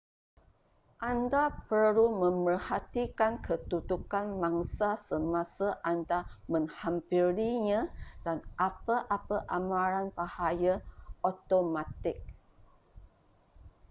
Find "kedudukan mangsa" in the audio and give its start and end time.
3.47-4.89